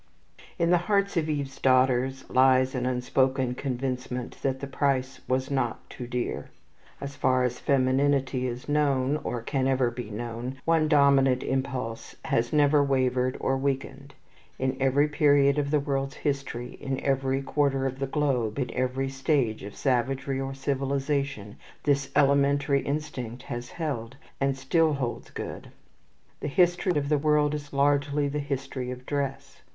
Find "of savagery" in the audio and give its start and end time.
19.61-20.41